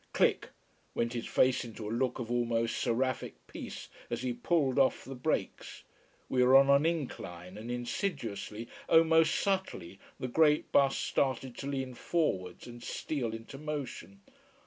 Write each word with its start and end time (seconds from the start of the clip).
Click! 0.13 0.49
went 0.95 1.13
his 1.13 1.27
face 1.27 1.63
into 1.63 1.87
a 1.87 1.91
look 1.93 2.17
of 2.17 2.31
almost 2.31 2.75
seraphic 2.75 3.35
peace, 3.45 3.87
as 4.09 4.23
he 4.23 4.33
pulled 4.33 4.79
off 4.79 5.05
the 5.05 5.13
brakes. 5.13 5.83
We 6.27 6.41
were 6.41 6.55
on 6.55 6.71
an 6.71 6.87
incline, 6.87 7.55
and 7.55 7.69
insidiously, 7.69 8.67
oh 8.89 9.03
most 9.03 9.35
subtly 9.35 9.99
the 10.19 10.27
great 10.27 10.71
bus 10.71 10.97
started 10.97 11.55
to 11.59 11.67
lean 11.67 11.93
forwards 11.93 12.65
and 12.65 12.81
steal 12.81 13.31
into 13.35 13.59
motion. 13.59 14.21